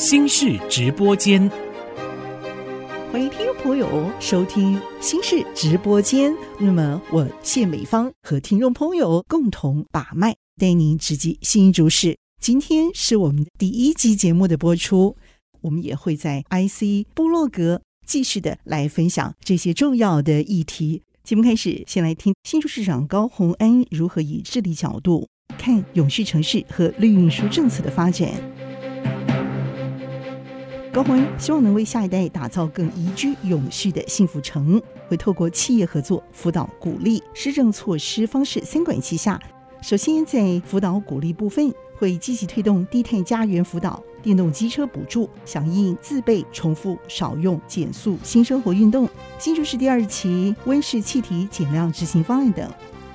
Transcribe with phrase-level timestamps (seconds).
[0.00, 1.46] 新式直播间，
[3.12, 6.34] 欢迎听众朋友收听新式直播间。
[6.58, 12.16] 那么，我谢美芳和听众朋友共同把脉，带您直击新竹市。
[12.40, 15.18] 今天是我们第一集节目的播出，
[15.60, 21.02] 我们也会在 IC 部落格继续的来分享这些重要的议题。
[21.22, 28.30] 节目开始，先来听新竹市长高虹安如何以治理角度看永续城市和绿运输政策的发展。
[30.92, 39.40] 高虹安希望能为下一代打造更宜居永续的幸福城，会透过企业合作、辅导、鼓励、施政措施方式三管齐下。
[39.80, 52.68] 首先，在辅导鼓励部分，会积极推动低碳家园辅导、电动机车补助、响应自备、重复、少用、减速新生活运动、新竹市第二期温室气体减量执行方案等。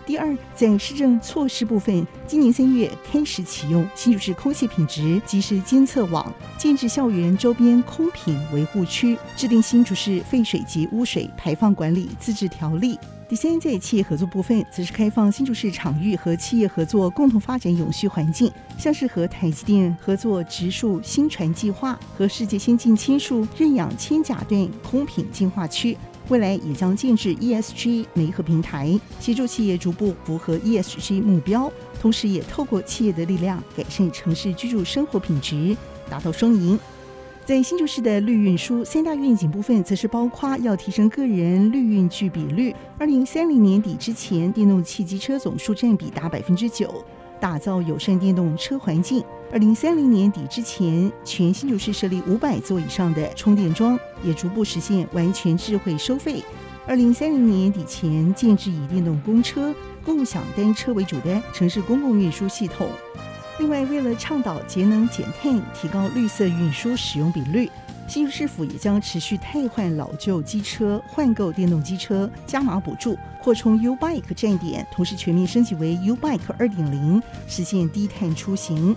[0.06, 13.00] 第二，在施政措施部分，今年三月开始启用新竹市空气品质即时监测网，建置校园周边空品维护区，制定新竹市废水及污水排放管理自治条例。
[13.28, 25.98] 第三，在企业合作部分，则是开放新竹市场域和企业合作共同发展永续环境，像是和台积电合作植树新传计划，和世界先进签署认养千甲段空品净化区。
[26.30, 35.78] 未来也将建置 ESG 媒合平台，协助企业逐步符合 ESG 目标，同时也透过企业的力量改善城市居住生活品质，
[36.10, 36.80] 达到双赢。
[37.46, 47.06] 在新竹市的绿运输三大愿景部分，则是包括要提升个人绿运具比率，二零三零年底之前，电动汽机车总数占比达百分之九。
[47.38, 49.22] 打造友善电动车环境。
[49.52, 56.44] 二零三零年底之前，全新竹市设立五百座以上的充电桩，也逐步实现完全智慧收费。
[56.88, 62.90] 二零三零年底前，建置以电动公车、共享单车为主的城市公共运输系统。
[63.60, 67.70] 另外，为了倡导节能减碳，提高绿色运输使用比率。
[68.08, 78.96] 新竹市府也将持续汰换老旧机车，换购电动机车，加码补助，扩充 U Bike 站点，同时全面升级为 U Bike 二点零，实现低碳出行。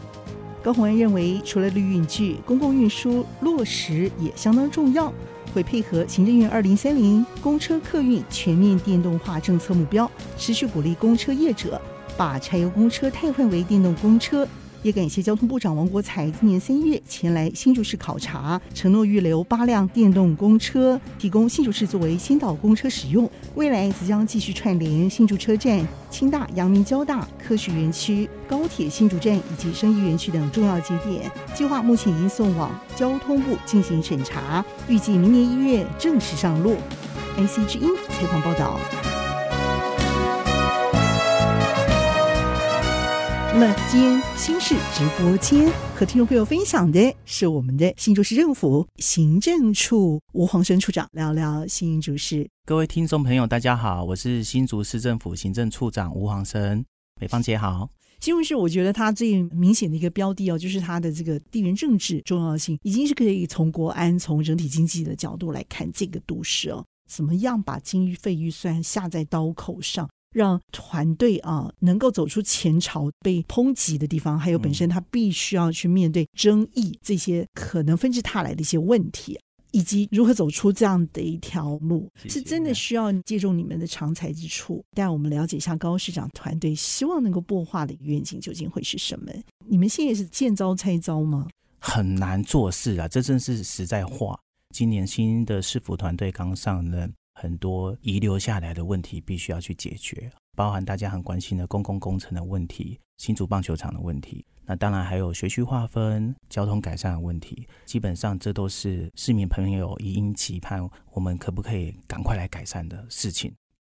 [0.68, 5.10] 高鸿安认为，除了绿运具，公共运输落实也相当重要，
[5.54, 11.80] 会配合行政院二零三零公车客运全面电动化政策目标，持续鼓励公车业者
[12.18, 14.46] 把柴油公车替换为电动公车。
[14.82, 23.28] 也感谢交通部长王国才今年三月前来新竹市考察，承诺预留八辆电动公车，提供新竹市作为先导公车使用。
[23.54, 31.30] 未来则将继续串联新竹车站、清大、阳明交大、科学园区、高铁新竹站以及生医园区等重要节点。
[31.54, 36.76] 计划目前已经送往交通部进行审查，预计明年一月正式上路。
[37.36, 38.78] IC 之音采访报道。
[43.60, 52.48] 那么今天新市直播间和听众朋友分享的是我们的新竹市政府行政处吴黄生处长，聊聊新竹市。
[52.64, 56.84] 各位听众朋友，大家好，我是新竹市政府行政处长吴黄生。
[57.20, 57.90] 美芳姐好。
[58.20, 70.08] 新竹市我觉得它最明显的一个标的哦，就是它的这个地缘政治重要性，已经是可以从国安、从整体经济的角度来看这个都市哦，怎么样把经费预算下在刀口上。
[70.30, 79.38] 让团队啊能够走出前朝被抨击的地方，还有本身他必须要去面对争议这些可能纷至沓来的一些问题，
[79.72, 89.32] 以及如何走出这样的一条路，是真的需要借助你们的长才之处，带我们了解一下高市长团队希望能够擘画的愿景究竟会是什么？
[89.66, 91.48] 你们现在是见招拆招吗？
[91.80, 94.38] 很难做事啊，这真是实在话。
[94.74, 97.12] 今年新的市府团队刚上任。
[97.40, 107.68] 很多遗留下来的问题必须要去解决，包含大家很关心的公共工程的问题、新竹棒球场的问题，那当然还有学区划分、交通改善的问题。
[107.84, 113.54] 基本上，这都是市民朋友一应期盼，我们可不可以赶快来改善的事情。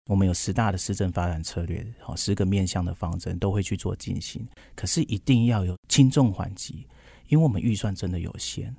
[0.09, 4.47] 我们有十大的市政发展策略，好，十个面向的方针都会去做进行。
[4.77, 6.87] 可是一定要有轻重缓急，
[7.27, 8.73] 因为我们预算真的有限。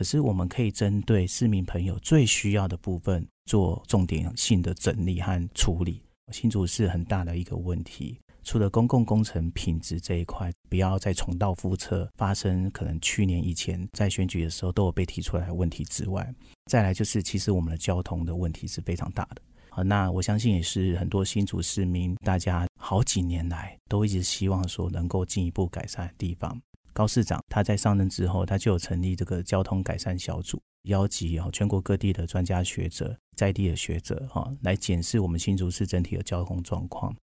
[0.00, 6.02] 可是我们可以针对市民朋友最需要的部分做重点性的整理和处理。
[6.32, 19.42] 新竹是很大的一个问题，除了公共工程品质这一块不要再重蹈覆辙，发生可能去年以前在选举的时候都有被提出来的问题之外，再来就是其实我们的交通的问题是非常大的。
[19.68, 26.58] 好，那我相信也是很多新竹市民大家好几年来都一直希望说能够进一步改善的地方。
[26.92, 37.14] 高市长他在上任之后，他就有成立这个交通改善小组，邀集啊全国各地的专家学者、在地的学者哈，来检视我们新竹市整体的交通状况。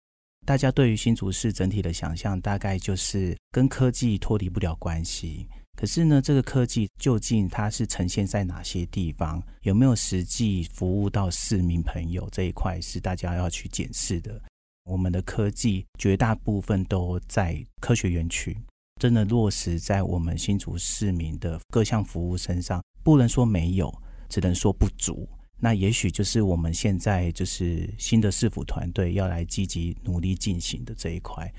[0.45, 9.43] 大家对于新竹市整体的想象，大概就是跟科技脱离不了关系，可是呢，这个科技究竟它是呈现在哪些地方？
[9.63, 14.41] 有没有实际服务到市民朋友这一块是大家要去检视的。
[14.85, 18.57] 我们的科技绝大部分都在科学园区，
[19.01, 23.93] 真的落实在我们新竹市民的各项服务身上，不能说没有，
[24.29, 25.29] 只能说不足。
[25.59, 31.53] 那也许就是我们现在就是新的市府团队要来积极努力进行的这一块。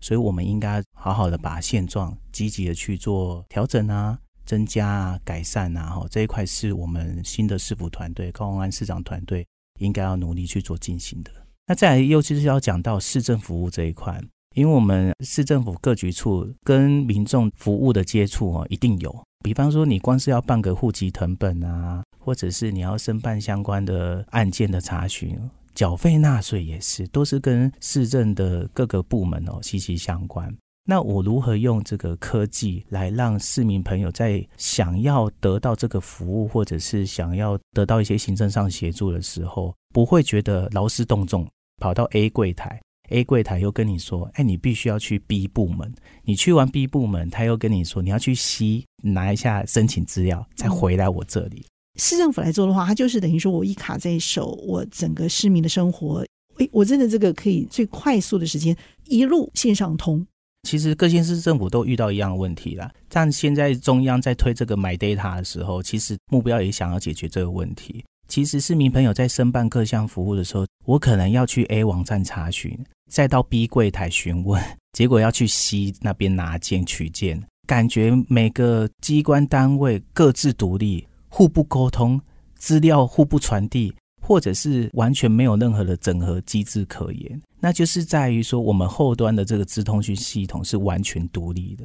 [0.00, 9.46] 所以，我们应该好好的把现状积极的去做调整啊、增加啊、改善啊，哈，这一块是我们新的市府团队高虹安市长团队
[9.78, 11.30] 应该要努力去做进行的。
[11.68, 14.20] 那再来，尤其是要讲到市政服务这一块，
[14.54, 19.14] 因为我们市政府各局处跟民众服务的接触哦，一定有。
[19.44, 25.38] 比方说，你光是要办个户籍成本啊，或者是你要申办相关的案件的查询。
[25.74, 30.54] 缴费纳税也是，都是跟市政的各个部门哦息息相关。
[30.84, 41.48] 那我如何用这个科技来让市民朋友在想要得到这个服务，或者是想要得到一些行政上协助的时候，不会觉得劳师动众，
[41.80, 42.80] 跑到 A 柜台
[43.12, 45.92] ，A 柜台又跟你说：“哎，你必须要去 B 部门。”
[46.24, 56.24] 你去完 B 部门，他又跟你说：“你要去 C 拿一下申请资料，再回来我这里。”嗯市政府来做的话，他就是等于说我一卡在手，我整个市民的生活，
[56.56, 58.74] 诶，我真的这个可以最快速的时间
[59.08, 60.26] 一路线上通。
[60.66, 68.02] 其实各县市政府都遇到一样的问题啦，但现在中央在推这个 MyData 的时候，其实目标也想要解决这个问题。
[68.26, 72.74] 其实市民朋友在申办各项服务的时候，我可能要去 A 网站查询，
[73.12, 74.62] 再到 B 柜台询问，
[74.96, 81.06] 结果要去 C 那边拿件取件，感觉每个机关单位各自独立。
[81.34, 82.20] 互不沟通，
[82.56, 91.84] 资料互不传递，或者是完全没有任何的整合机制可言，那就是在于说，我们后端的这个资通讯系统是完全独立的。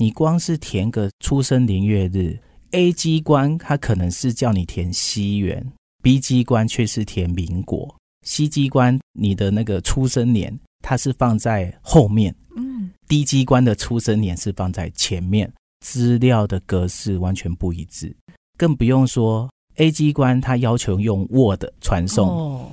[0.00, 2.38] 你光是填个出生年月日
[2.70, 5.70] ，A 机关它可能是叫你填西元
[6.02, 10.58] ，B 机关却是填民国，C 机关你的那个出生年
[10.88, 15.52] 它是放在后面，嗯，D 机关的出生年是放在前面，
[15.84, 18.16] 资料的格式完全不一致。
[18.56, 22.70] 更不用说 A 机关，它要求用 Word 传送，哦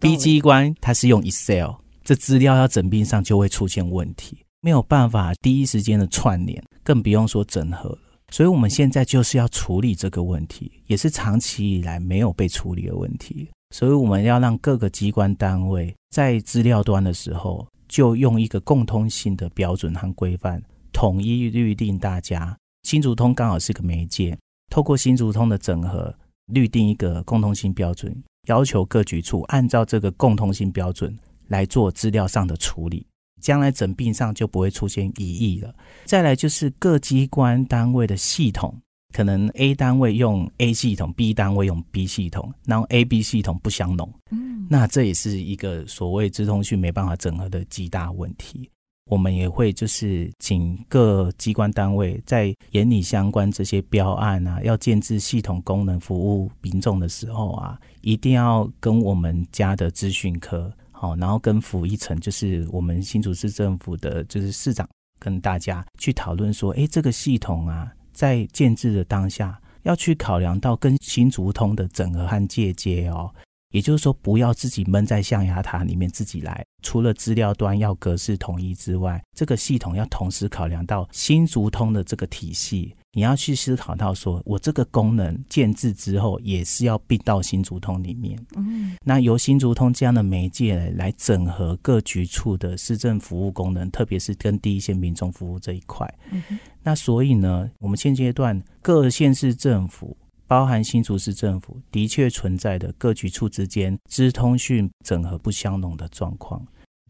[0.00, 1.72] ，B 机关它是用 Excel，
[2.02, 7.98] 这资料要整并上就会出现问题，没有办法第一时间的串联，更不用说整合了。
[8.30, 13.50] 所以我们现在就是要处理这个问题，也是长期以来没有被处理的问题。
[13.70, 20.62] 所以我们要让各个机关单位在资料端的时候，就用一个共通性的标准和规范，
[20.92, 22.56] 统一律定大家。
[22.82, 24.36] 新竹通刚好是个媒介。
[24.70, 26.14] 透过新竹通的整合，
[26.46, 31.16] 律定一个共通性标准，要求各局处按照这个共通性标准
[31.48, 33.06] 来做资料上的处理，
[33.40, 35.74] 将来整并上就不会出现疑义了。
[36.04, 38.80] 再来就是各机关单位的系统，
[39.12, 48.70] 可能 A 单位用 A 系统，B 单位用 B 系统，然后 A、B 系统不相容，嗯，那这也是一个所谓资通讯没办法整合的极大问题。
[49.10, 64.88] 我们也会就是请各机关单位在研拟相关这些标案啊，要建置系统功能服务民众的时候啊，一定要跟我们家的资讯科好，然后跟府一层，就是我们新竹市政府的就是市长
[65.18, 73.32] 跟大家去讨论说，哎，这个系统啊，在建制的当下要去考量到跟新竹通的整合和借接哦。
[73.72, 76.64] 也就是说，不要自己闷在象牙塔里面自己来。
[76.82, 82.96] 除了资料端要格式统一之外，这个系统要同时考量到新竹通的这个体系。
[83.12, 88.38] 你要去思考到说，我这个功能建置之后，也是要并到新竹通里面。
[88.56, 96.06] 嗯，那由新竹通这样的媒介来整合各局处的市政服务功能，特别是跟第一线民众服务这一块。
[96.30, 96.42] 嗯，
[96.82, 100.16] 那所以呢，我们现阶段各县市政府。
[100.46, 106.60] 包含新竹市政府的确存在的各局处之间资通讯整合不相容的状况，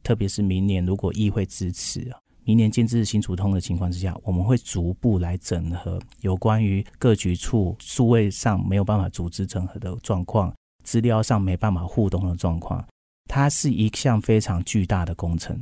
[0.02, 10.52] 特别是明年如果议会支持啊，明年建制新竹通的情况之下，我们会逐步来整合有关于各局处数位上没有办法组织整合的状况，
[10.83, 12.85] 资料上没办法互动的状况，
[13.26, 15.57] 它是一项非常巨大的工程，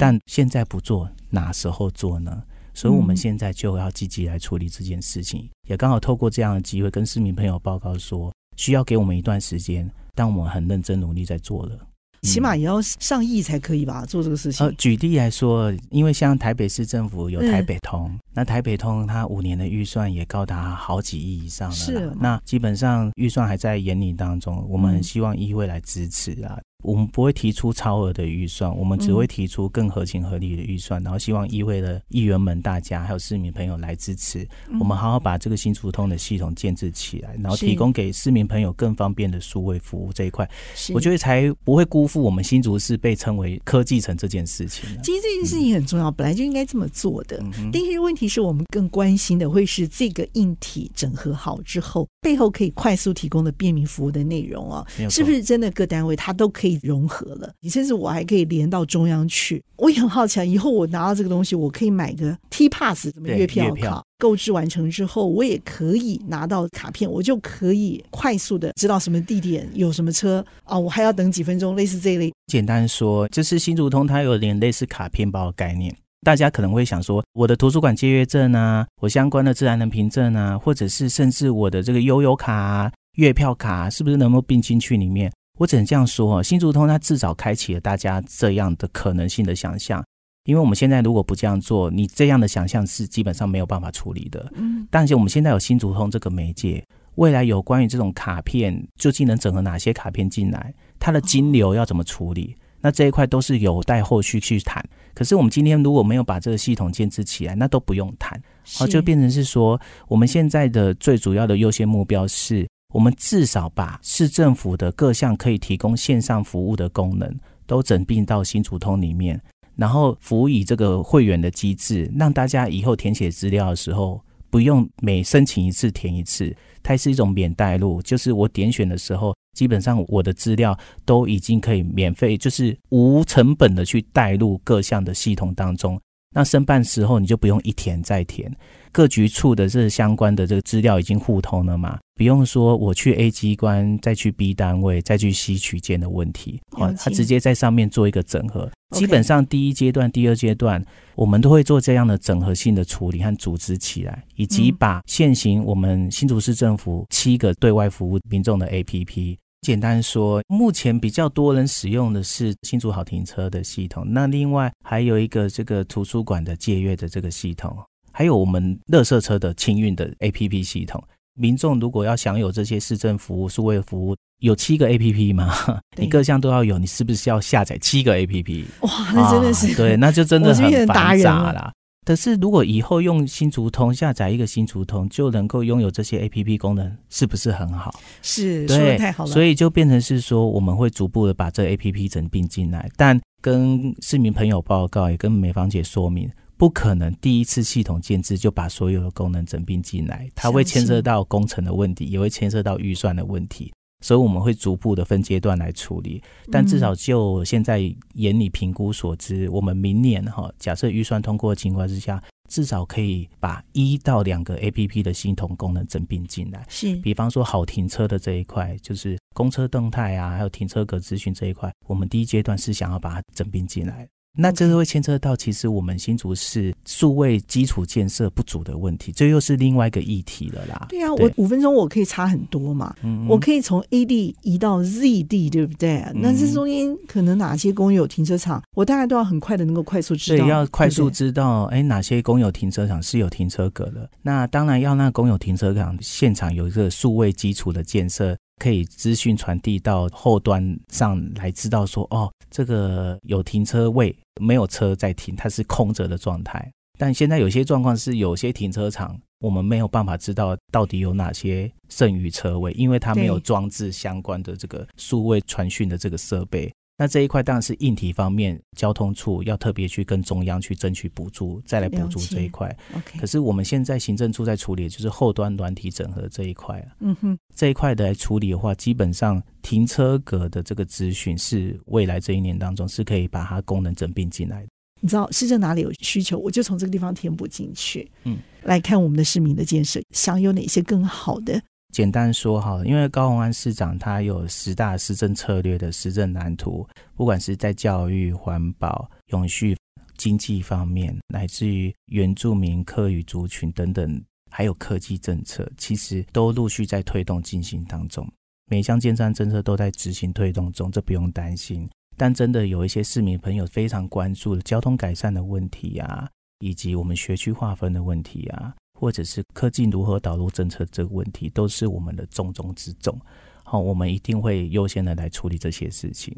[0.00, 2.42] 但现在不做，哪时候做呢？
[2.74, 11.78] 所以，我们现在就要积极来处理这件事情，嗯、也刚好透过这样的机会，跟市民朋友报告说，需要给我们一段时间，但我们很认真努力在做了，
[12.24, 14.04] 起码也要上亿才可以吧？
[14.06, 14.66] 做这个事情。
[14.66, 22.12] 呃，举例来说，因为像台北市政府有台北通，嗯、那台北通它五年的预算也高达好几亿以上了，是。
[22.20, 26.54] 那基本上预算还在研拟当中，我们很希望议会来支持啊。
[26.56, 26.62] 嗯。
[26.84, 40.46] 我们不会提出超额的预算，我们只会提出更合情合理的预算，嗯、然后希望议会的议员们、大家还有市民朋友来支持，嗯、我们好好把这个新竹通的系统建制起来，然后提供给市民朋友更方便的数位服务这一块，
[40.92, 44.86] 我觉得才不会辜负我们新竹市被称为科技城这件事情。
[45.02, 47.38] 其实这件事情很重要，嗯、本来就应该这么做的。
[47.38, 57.52] 嗯、但是问题是我们更关心的会是这个硬体整合好之后，背后可以快速提供的便民服务的内容啊，是不是真的各单位它都可以融合了？
[57.60, 72.32] 你甚至我还可以连到中央去，我也很好奇，以后我拿到这个东西，我可以买个 T Pass 什么月票卡，购置完成之后，我也可以拿到卡片，我就可以快速的知道什么地点有什么车啊，我还要等几分钟，类似这一类。
[72.46, 85.30] 简单说，就是新竹通它有点类似卡片包的概念，大家可能会想说，我的图书馆借阅证啊，我相关的自然人凭证啊，或者是甚至我的这个悠游卡啊、月票卡啊，是不是能够并进去里面？
[85.58, 90.02] 我只能这样说哦，新竹通它至少开启了大家这样的可能性的想象，
[90.46, 94.50] 因为我们现在如果不这样做，你这样的想象是基本上没有办法处理的。
[94.54, 96.82] 嗯，但是我们现在有新竹通这个媒介，
[97.16, 104.84] 未来有关于这种卡片究竟能整合哪些卡片进来，它的金流要怎么处理，那这一块都是有待后续去谈。
[105.14, 108.40] 可是我们今天如果没有把这个系统建置起来，那都不用谈，
[108.76, 112.66] 好，就变成是说，我们现在的最主要的优先目标是。
[112.92, 117.28] 我们至少把市政府的各项可以提供线上服务的功能
[117.66, 119.40] 都整并到新竹通里面，
[119.74, 136.00] 然后辅以这个会员的机制，让大家以后填写资料的时候不用每申请一次填一次，它是一种免带入，就是我点选的时候，基本上我的资料都已经可以免费，就是无成本的去带入各项的系统当中。
[136.34, 138.52] 那申办时候你就不用一填再填，
[138.90, 148.68] 各局处的这相关的这个资料已经互通了嘛，不用说我去 A 机关再去 B 单位再去 C 取件的问题，好，他直接在上面做一个整合。
[148.90, 150.84] 基本上第一阶段、第二阶段
[151.16, 159.36] 我们都会做这样的整合性的处理和组织起来，以及把现行我们新竹市政府七个对外服务民众的 APP。
[159.64, 167.74] 简单说，目前比较多人使用的是新竹好停车的系统，那另外还有一个这个图书馆的借阅的这个系统，
[168.12, 171.02] 还有我们垃圾车的清运的 APP 系统。
[171.36, 175.52] 民众如果要享有这些市政服务、数位服务，有七个 APP 吗？
[175.96, 178.64] 你各项都要有，你是不是要下载七个 APP？
[178.82, 181.72] 哇，那真的是、啊、对，那就真的很繁杂了。
[182.04, 187.98] 可是，如果以后用新竹通下载一个新竹通，就能够拥有这些 APP 功能，是不是很好？
[188.20, 189.30] 是，对，说的太好了。
[189.30, 203.72] 所以就变成是说，我们会逐步的把这 APP 整并进来，但跟市民朋友报告，也跟美芳姐说明，不可能第一次系统建置就把所有的功能整并进来，它会牵涉到工程的问题，也会牵涉到预算的问题。
[204.04, 207.78] 所以我们会逐步的分阶段来处理，但至少就现在
[208.16, 216.66] 眼里评估所知，我们明年哈，假设预算通过的情况之下，至少可以把一到两个 APP 的系统功能整并进来。
[216.68, 224.06] 是，比方说好停车的这一块，就是公车动态啊，还有停车格资讯这一块，我们第一阶段是想要把它整并进来。
[224.36, 230.86] 那这是会牵扯到，其实我们新竹市数位基础建设不足的问题，这又是另外一个议题了啦。
[230.88, 236.04] 对啊，对我五分钟我可以差很多嘛，嗯嗯我可以从 A 地移到 Z 地，对不对？
[236.14, 240.44] 那这中间可能哪些公有停车场，我大概都要很快的能够快速知道。
[240.44, 244.10] 对，要快速知道，哎，哪些公有停车场是有停车格的？
[244.22, 248.36] 那当然要那公有停车场现场有一个数位基础的建设。
[248.64, 256.72] 可以资讯传递到后端上来，知道说哦，这个有停车位，没有车在停，它是空着的状态。
[256.98, 266.72] 但现在有些状况是，有些停车场我们没有办法知道到底有哪些剩余车位，因为它没有装置相关的这个数位传讯的这个设备。
[266.96, 272.74] 那这一块当然是硬体方面，交通处要特别去跟中央去争取补助，再来补助这一块。
[273.18, 276.86] 可是我们现在行政处在处理，就是后端软体整合这一块。
[277.00, 284.68] 嗯哼，这一块的来处理的话，基本上停车格的这个资讯是未来这一年当中是可以把它功能整并进来的。
[285.00, 288.08] 你知道市政哪里有需求，我就从这个地方填补进去。
[288.22, 291.60] 嗯，来看我们的市民的建设，想有哪些更好的？
[291.94, 296.84] 简单说哈，因为高虹安市长他有十大施政策略的施政蓝图，
[297.14, 299.76] 不管是在教育、环保、永续、
[300.16, 304.20] 经济方面，乃至于原住民、客语族群等等，
[304.50, 308.28] 还有科技政策，其实都陆续在推动进行当中。
[308.68, 311.88] 每项建站政策都在执行推动中，这不用担心。
[312.16, 316.28] 但真的有一些市民朋友非常关注的交通改善的问题啊。
[316.60, 318.74] 以及我们学区划分的问题啊，
[319.04, 323.14] 或者是科技如何导入政策这个问题，都是我们的重中之重。
[323.62, 326.34] 好，我们一定会优先的来处理这些事情，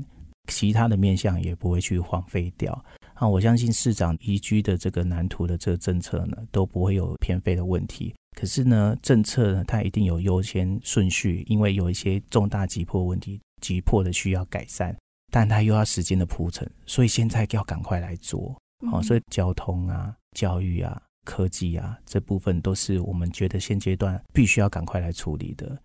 [0.48, 2.84] 其他的面向也不会去荒废掉。
[3.14, 8.12] 啊，我相信市长宜居的这个蓝图的这个政策呢，都不会有偏废的问题。
[8.36, 14.96] 可是呢，政策呢，它一定有优先顺序，因为有一些重大急迫问题，急迫的需要改善，
[15.30, 18.52] 但它又要时间的铺陈，所以现在要赶快来做。
[18.90, 25.78] 好，所以交通啊、教育啊、科技啊这部分，都是我们觉得现阶段必须要赶快来处理的。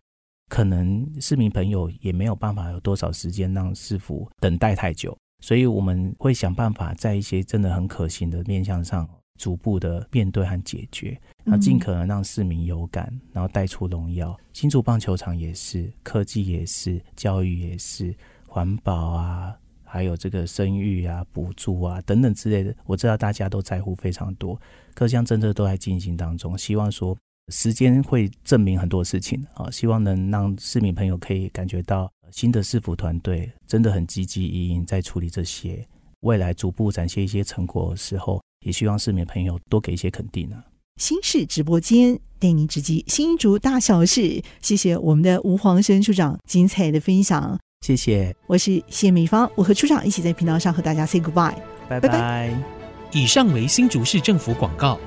[0.47, 5.17] 可能市民朋友也没有办法有多少时间让市府等待太久。
[5.43, 14.37] 所以我们会想办法在一些真的很可行的面向上，逐步的面对和解决，然后尽可能让市民有感，然后带出荣耀。
[14.53, 18.13] 新竹棒球场也是，科技也是，教育也是，
[18.47, 24.61] 环保啊，还有这个生育啊、补助啊等等之类的，我知道大家都在乎非常多，
[24.93, 27.17] 各项政策都在进行当中，希望说。
[27.51, 35.85] 时间会证明很多事情啊，希望能让市民朋友可以感觉到新的市府团队真的很积极营营在处理这些，
[36.21, 40.63] 未来逐步展现一些成果的时候，也希望市民朋友多给一些肯定啊。
[41.01, 48.33] 新市直播间带您直击新竹大小事，谢谢我们的吴黄生处长精彩的分享，谢谢。
[48.47, 51.57] 我是谢美芳，我和处长一起在频道上和大家 say goodbye，
[51.89, 52.80] 拜拜。
[53.11, 54.97] 以上为新竹市政府广告。